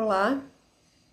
Olá, 0.00 0.40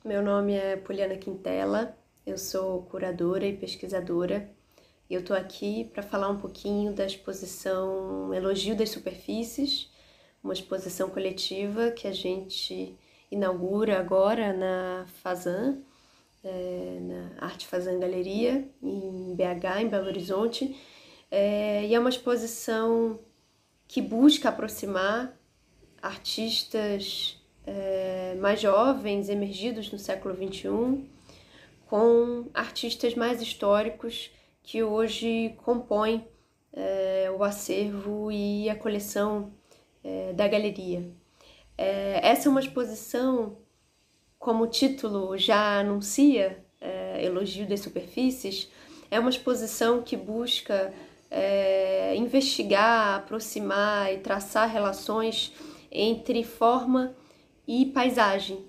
meu 0.04 0.22
nome 0.22 0.54
é 0.54 0.76
Poliana 0.76 1.18
Quintela, 1.18 1.98
eu 2.24 2.38
sou 2.38 2.84
curadora 2.84 3.44
e 3.44 3.58
pesquisadora 3.58 4.48
e 5.10 5.16
eu 5.16 5.22
estou 5.22 5.36
aqui 5.36 5.86
para 5.86 6.04
falar 6.04 6.30
um 6.30 6.38
pouquinho 6.38 6.94
da 6.94 7.04
exposição 7.04 8.32
Elogio 8.32 8.76
das 8.76 8.92
Superfícies, 8.92 9.92
uma 10.44 10.54
exposição 10.54 11.10
coletiva 11.10 11.90
que 11.90 12.08
a 12.08 12.12
gente 12.12 12.96
inaugura 13.32 13.98
agora 13.98 14.54
na 14.54 15.08
Fazan, 15.24 15.80
é, 16.44 17.00
na 17.02 17.44
Arte 17.44 17.66
Fazan 17.66 17.98
Galeria, 17.98 18.70
em 18.84 19.36
BH, 19.36 19.82
em 19.82 19.88
Belo 19.88 20.06
Horizonte, 20.06 20.80
é, 21.32 21.88
e 21.88 21.96
é 21.96 22.00
uma 22.00 22.12
exposição 22.12 23.20
que 23.88 24.00
busca 24.00 24.50
aproximar 24.50 25.36
artistas 26.04 27.44
é, 27.66 28.36
mais 28.40 28.62
jovens, 28.62 29.30
emergidos 29.30 29.92
no 29.92 29.98
século 29.98 30.36
XXI, 30.36 31.04
com 31.88 32.46
artistas 32.54 33.16
mais 33.16 33.42
históricos 33.42 34.32
que 34.64 34.84
hoje 34.84 35.54
compõem 35.64 36.28
é, 36.74 37.32
o 37.36 37.44
acervo 37.44 38.32
e 38.32 38.70
a 38.70 38.76
coleção 38.76 39.52
é, 40.04 40.34
da 40.34 40.48
galeria. 40.48 41.04
Essa 41.78 42.48
é 42.48 42.50
uma 42.50 42.62
exposição, 42.62 43.58
como 44.40 44.64
o 44.64 44.68
título 44.68 45.38
já 45.38 45.80
anuncia, 45.80 46.64
Elogio 47.22 47.68
das 47.68 47.82
Superfícies, 47.82 48.72
é 49.12 49.20
uma 49.20 49.30
exposição 49.30 50.02
que 50.02 50.16
busca 50.16 50.94
é, 51.30 52.16
investigar, 52.16 53.18
aproximar 53.18 54.14
e 54.14 54.20
traçar 54.20 54.70
relações 54.70 55.52
entre 55.92 56.44
forma 56.44 57.14
e 57.68 57.86
paisagem. 57.88 58.66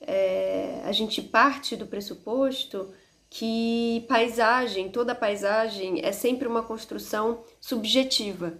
É, 0.00 0.82
a 0.84 0.92
gente 0.92 1.22
parte 1.22 1.76
do 1.76 1.86
pressuposto 1.86 2.92
que 3.30 4.04
paisagem, 4.08 4.90
toda 4.90 5.14
paisagem 5.14 6.00
é 6.04 6.12
sempre 6.12 6.46
uma 6.46 6.62
construção 6.62 7.42
subjetiva. 7.60 8.58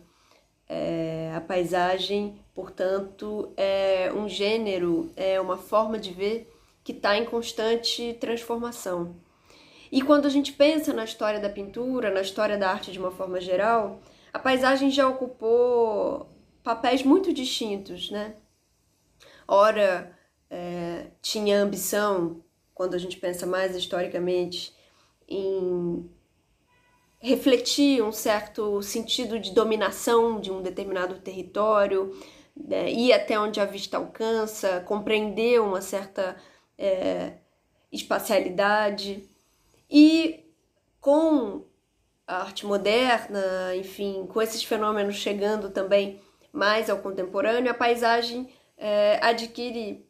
É, 0.69 1.33
a 1.37 1.41
paisagem, 1.41 2.41
portanto, 2.55 3.53
é 3.57 4.11
um 4.13 4.29
gênero, 4.29 5.13
é 5.15 5.41
uma 5.41 5.57
forma 5.57 5.99
de 5.99 6.11
ver 6.11 6.53
que 6.83 6.93
está 6.93 7.17
em 7.17 7.25
constante 7.25 8.15
transformação. 8.21 9.15
E 9.93 10.03
quando 10.03 10.27
a 10.27 10.29
gente 10.29 10.53
pensa 10.53 10.93
na 10.93 11.05
história 11.05 11.39
da 11.39 11.49
pintura, 11.49 12.11
na 12.11 12.21
história 12.21 12.59
da 12.59 12.69
arte 12.69 12.91
de 12.91 12.99
uma 12.99 13.13
forma 13.13 13.41
geral, 13.41 14.01
a 14.33 14.41
paisagem 14.41 14.91
já 14.91 15.07
ocupou 15.07 16.29
papéis 16.65 17.05
muito 17.05 17.33
distintos, 17.33 18.11
né? 18.11 18.35
Ora 19.47 20.17
é, 20.51 21.07
tinha 21.21 21.61
ambição, 21.61 22.43
quando 22.75 22.95
a 22.95 22.99
gente 22.99 23.17
pensa 23.17 23.47
mais 23.47 23.75
historicamente, 23.75 24.75
em 25.29 26.09
refletir 27.21 28.03
um 28.03 28.13
certo 28.13 28.83
sentido 28.83 29.39
de 29.39 29.53
dominação 29.53 30.39
de 30.41 30.51
um 30.51 30.61
determinado 30.61 31.19
território, 31.21 32.15
né, 32.55 32.91
ir 32.91 33.13
até 33.13 33.39
onde 33.39 33.61
a 33.61 33.65
vista 33.65 33.97
alcança, 33.97 34.81
compreender 34.87 35.61
uma 35.61 35.81
certa 35.81 36.37
é, 36.77 37.39
espacialidade. 37.91 39.29
E 39.91 40.45
com 41.01 41.65
a 42.27 42.37
arte 42.43 42.67
moderna, 42.67 43.75
enfim, 43.77 44.27
com 44.27 44.41
esses 44.41 44.63
fenômenos 44.63 45.17
chegando 45.17 45.71
também 45.71 46.21
mais 46.53 46.89
ao 46.89 46.99
contemporâneo, 46.99 47.71
a 47.71 47.75
paisagem 47.75 48.49
é, 48.77 49.19
adquire 49.23 50.07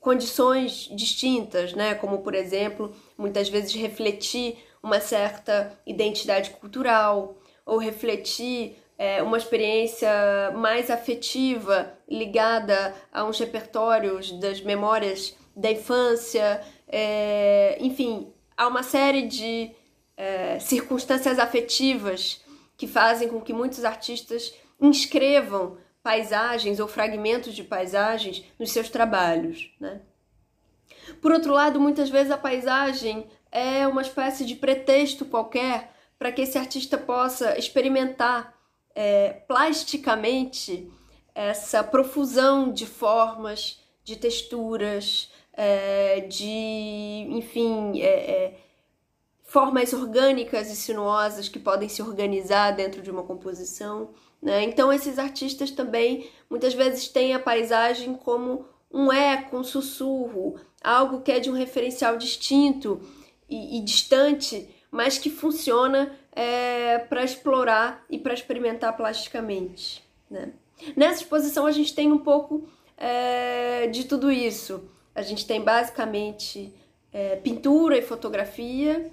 condições 0.00 0.88
distintas, 0.92 1.72
né? 1.74 1.94
Como 1.94 2.18
por 2.18 2.34
exemplo, 2.34 2.94
muitas 3.16 3.48
vezes 3.48 3.74
refletir 3.74 4.56
uma 4.82 5.00
certa 5.00 5.78
identidade 5.86 6.50
cultural 6.50 7.36
ou 7.66 7.78
refletir 7.78 8.76
é, 8.96 9.22
uma 9.22 9.36
experiência 9.36 10.10
mais 10.56 10.90
afetiva 10.90 11.92
ligada 12.08 12.94
a 13.12 13.24
uns 13.24 13.38
repertórios 13.38 14.32
das 14.40 14.60
memórias 14.60 15.36
da 15.54 15.70
infância, 15.70 16.60
é, 16.86 17.76
enfim, 17.80 18.32
há 18.56 18.66
uma 18.66 18.82
série 18.82 19.22
de 19.22 19.70
é, 20.16 20.58
circunstâncias 20.58 21.38
afetivas 21.38 22.42
que 22.76 22.86
fazem 22.86 23.28
com 23.28 23.40
que 23.40 23.52
muitos 23.52 23.84
artistas 23.84 24.54
inscrevam 24.80 25.76
paisagens 26.08 26.80
ou 26.80 26.88
fragmentos 26.88 27.54
de 27.54 27.62
paisagens 27.62 28.42
nos 28.58 28.70
seus 28.70 28.88
trabalhos. 28.88 29.70
Né? 29.78 30.00
Por 31.20 31.32
outro 31.32 31.52
lado, 31.52 31.78
muitas 31.78 32.08
vezes 32.08 32.32
a 32.32 32.38
paisagem 32.38 33.26
é 33.52 33.86
uma 33.86 34.00
espécie 34.00 34.46
de 34.46 34.54
pretexto 34.54 35.26
qualquer 35.26 35.92
para 36.18 36.32
que 36.32 36.40
esse 36.40 36.56
artista 36.56 36.96
possa 36.96 37.58
experimentar 37.58 38.54
é, 38.94 39.34
plasticamente 39.46 40.90
essa 41.34 41.84
profusão 41.84 42.72
de 42.72 42.86
formas, 42.86 43.78
de 44.02 44.16
texturas, 44.16 45.30
é, 45.52 46.20
de, 46.20 47.26
enfim, 47.28 48.00
é, 48.00 48.06
é 48.06 48.54
formas 49.48 49.94
orgânicas 49.94 50.70
e 50.70 50.76
sinuosas 50.76 51.48
que 51.48 51.58
podem 51.58 51.88
se 51.88 52.02
organizar 52.02 52.70
dentro 52.72 53.00
de 53.00 53.10
uma 53.10 53.22
composição. 53.22 54.10
Né? 54.42 54.62
Então, 54.64 54.92
esses 54.92 55.18
artistas 55.18 55.70
também 55.70 56.28
muitas 56.50 56.74
vezes 56.74 57.08
têm 57.08 57.32
a 57.34 57.40
paisagem 57.40 58.14
como 58.14 58.66
um 58.92 59.10
eco, 59.10 59.56
um 59.56 59.64
sussurro, 59.64 60.60
algo 60.84 61.22
que 61.22 61.32
é 61.32 61.40
de 61.40 61.50
um 61.50 61.54
referencial 61.54 62.18
distinto 62.18 63.00
e, 63.48 63.78
e 63.78 63.80
distante, 63.80 64.68
mas 64.90 65.16
que 65.16 65.30
funciona 65.30 66.14
é, 66.30 66.98
para 66.98 67.24
explorar 67.24 68.04
e 68.10 68.18
para 68.18 68.34
experimentar 68.34 68.94
plasticamente. 68.98 70.04
Né? 70.30 70.52
Nessa 70.94 71.22
exposição, 71.22 71.64
a 71.64 71.72
gente 71.72 71.94
tem 71.94 72.12
um 72.12 72.18
pouco 72.18 72.68
é, 72.98 73.86
de 73.86 74.04
tudo 74.04 74.30
isso. 74.30 74.90
A 75.14 75.22
gente 75.22 75.46
tem 75.46 75.62
basicamente 75.62 76.70
é, 77.10 77.36
pintura 77.36 77.96
e 77.96 78.02
fotografia, 78.02 79.10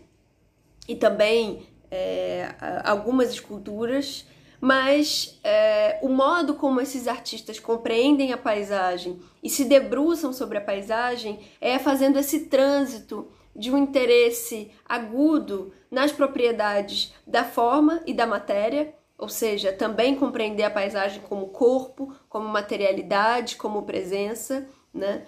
e 0.87 0.95
também 0.95 1.67
é, 1.91 2.55
algumas 2.83 3.29
esculturas 3.29 4.25
mas 4.59 5.39
é, 5.43 5.99
o 6.01 6.09
modo 6.09 6.55
como 6.55 6.81
esses 6.81 7.07
artistas 7.07 7.59
compreendem 7.59 8.33
a 8.33 8.37
paisagem 8.37 9.19
e 9.43 9.49
se 9.49 9.65
debruçam 9.65 10.33
sobre 10.33 10.57
a 10.57 10.61
paisagem 10.61 11.39
é 11.59 11.77
fazendo 11.77 12.17
esse 12.17 12.47
trânsito 12.47 13.27
de 13.55 13.71
um 13.71 13.77
interesse 13.77 14.71
agudo 14.87 15.71
nas 15.89 16.11
propriedades 16.11 17.13
da 17.27 17.43
forma 17.43 18.01
e 18.05 18.13
da 18.13 18.25
matéria, 18.25 18.93
ou 19.17 19.29
seja, 19.29 19.71
também 19.71 20.15
compreender 20.15 20.63
a 20.63 20.71
paisagem 20.71 21.21
como 21.21 21.49
corpo, 21.49 22.13
como 22.27 22.47
materialidade, 22.49 23.55
como 23.55 23.83
presença, 23.83 24.67
né? 24.93 25.25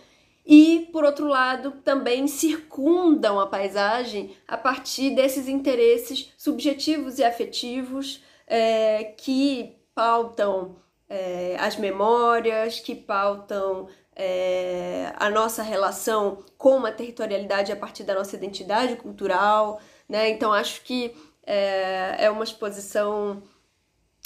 E, 0.50 0.88
por 0.94 1.04
outro 1.04 1.28
lado, 1.28 1.72
também 1.84 2.26
circundam 2.26 3.38
a 3.38 3.48
paisagem 3.48 4.34
a 4.48 4.56
partir 4.56 5.10
desses 5.10 5.50
interesses 5.50 6.32
subjetivos 6.38 7.20
e 7.20 7.24
afetivos 7.26 8.24
é, 8.48 9.04
que 9.18 9.76
pautam 9.94 10.78
é, 11.10 11.58
as 11.60 11.76
memórias, 11.76 12.80
que 12.80 12.96
pautam 12.96 13.90
é, 14.16 15.12
a 15.18 15.30
nossa 15.30 15.62
relação 15.62 16.46
com 16.58 16.86
a 16.86 16.94
territorialidade 16.94 17.74
a 17.74 17.76
partir 17.76 18.04
da 18.04 18.16
nossa 18.16 18.38
identidade 18.38 18.96
cultural, 18.96 19.82
né? 20.08 20.30
Então 20.30 20.54
acho 20.54 20.82
que 20.84 21.14
é, 21.46 22.26
é 22.26 22.30
uma 22.32 22.46
exposição, 22.46 23.44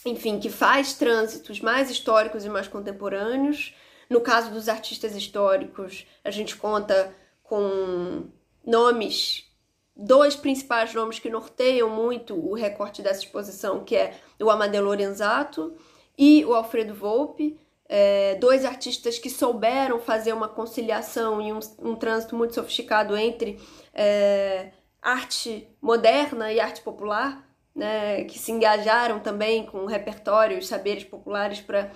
enfim, 0.05 0.39
que 0.39 0.51
faz 0.51 0.93
trânsitos 0.93 1.59
mais 1.59 1.89
históricos 1.89 2.45
e 2.45 2.49
mais 2.49 2.67
contemporâneos. 2.67 3.73
No 4.11 4.19
caso 4.19 4.51
dos 4.51 4.67
artistas 4.67 5.15
históricos, 5.15 6.05
a 6.21 6.29
gente 6.29 6.57
conta 6.57 7.15
com 7.41 8.25
nomes 8.67 9.49
dois 9.95 10.35
principais 10.35 10.93
nomes 10.93 11.17
que 11.17 11.29
norteiam 11.29 11.89
muito 11.89 12.35
o 12.35 12.53
recorte 12.53 13.01
dessa 13.01 13.21
exposição, 13.21 13.85
que 13.85 13.95
é 13.95 14.13
o 14.37 14.49
Amadeu 14.49 14.83
Lorenzato 14.83 15.73
e 16.17 16.43
o 16.43 16.53
Alfredo 16.53 16.93
Volpe, 16.93 17.57
é, 17.87 18.35
dois 18.35 18.65
artistas 18.65 19.17
que 19.17 19.29
souberam 19.29 19.97
fazer 19.97 20.33
uma 20.33 20.49
conciliação 20.49 21.41
e 21.41 21.53
um, 21.53 21.59
um 21.79 21.95
trânsito 21.95 22.35
muito 22.35 22.53
sofisticado 22.53 23.15
entre 23.15 23.61
é, 23.93 24.73
arte 25.01 25.69
moderna 25.81 26.51
e 26.51 26.59
arte 26.59 26.81
popular, 26.81 27.47
né, 27.73 28.25
que 28.25 28.37
se 28.37 28.51
engajaram 28.51 29.21
também 29.21 29.65
com 29.65 29.85
repertórios, 29.85 30.67
saberes 30.67 31.05
populares 31.05 31.61
para 31.61 31.89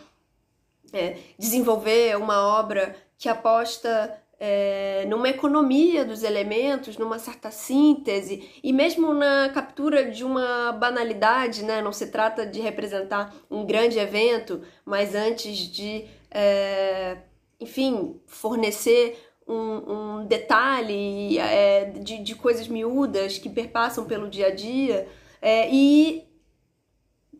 é, 0.93 1.17
desenvolver 1.37 2.17
uma 2.17 2.59
obra 2.59 2.95
que 3.17 3.29
aposta 3.29 4.21
é, 4.39 5.05
numa 5.07 5.29
economia 5.29 6.03
dos 6.03 6.23
elementos, 6.23 6.97
numa 6.97 7.17
certa 7.17 7.51
síntese 7.51 8.49
e 8.63 8.73
mesmo 8.73 9.13
na 9.13 9.49
captura 9.49 10.11
de 10.11 10.23
uma 10.23 10.73
banalidade, 10.73 11.63
né? 11.63 11.81
Não 11.81 11.93
se 11.93 12.07
trata 12.07 12.45
de 12.45 12.59
representar 12.59 13.33
um 13.49 13.65
grande 13.65 13.97
evento, 13.97 14.61
mas 14.85 15.15
antes 15.15 15.57
de 15.57 16.05
é, 16.29 17.17
enfim, 17.59 18.19
fornecer 18.27 19.17
um, 19.47 20.19
um 20.21 20.25
detalhe 20.25 21.37
é, 21.37 21.85
de, 21.85 22.21
de 22.21 22.35
coisas 22.35 22.67
miúdas 22.67 23.37
que 23.37 23.49
perpassam 23.49 24.05
pelo 24.05 24.29
dia 24.29 24.47
a 24.47 24.51
dia 24.51 25.07
é, 25.41 25.69
e 25.71 26.27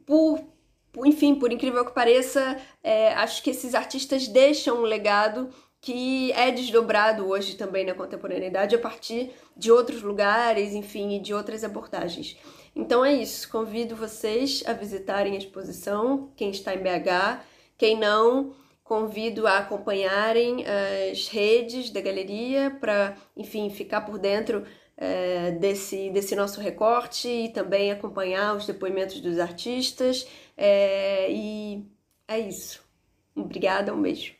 por, 0.05 0.39
enfim, 1.03 1.35
por 1.35 1.51
incrível 1.51 1.83
que 1.83 1.93
pareça, 1.93 2.57
é, 2.83 3.13
acho 3.13 3.41
que 3.41 3.49
esses 3.49 3.73
artistas 3.73 4.27
deixam 4.27 4.77
um 4.77 4.83
legado 4.83 5.49
que 5.81 6.31
é 6.31 6.51
desdobrado 6.51 7.27
hoje 7.27 7.55
também 7.55 7.85
na 7.85 7.93
contemporaneidade 7.93 8.75
a 8.75 8.79
partir 8.79 9.31
de 9.55 9.71
outros 9.71 10.01
lugares, 10.01 10.73
enfim, 10.73 11.15
e 11.15 11.19
de 11.19 11.33
outras 11.33 11.63
abordagens. 11.63 12.37
Então 12.75 13.05
é 13.05 13.13
isso, 13.13 13.49
convido 13.49 13.95
vocês 13.95 14.63
a 14.65 14.73
visitarem 14.73 15.35
a 15.35 15.37
exposição, 15.37 16.31
quem 16.35 16.49
está 16.49 16.73
em 16.73 16.79
BH, 16.79 17.41
quem 17.77 17.97
não, 17.97 18.53
convido 18.83 19.47
a 19.47 19.59
acompanharem 19.59 20.65
as 21.11 21.27
redes 21.27 21.89
da 21.89 22.01
galeria 22.01 22.75
para, 22.79 23.15
enfim, 23.35 23.69
ficar 23.69 24.01
por 24.01 24.19
dentro 24.19 24.65
é, 24.97 25.51
desse, 25.51 26.09
desse 26.11 26.35
nosso 26.35 26.61
recorte 26.61 27.27
e 27.27 27.49
também 27.49 27.91
acompanhar 27.91 28.55
os 28.55 28.65
depoimentos 28.67 29.19
dos 29.21 29.39
artistas. 29.39 30.27
É, 30.57 31.31
e 31.31 31.85
é 32.27 32.39
isso. 32.39 32.83
Obrigada, 33.35 33.93
um 33.93 34.01
beijo. 34.01 34.34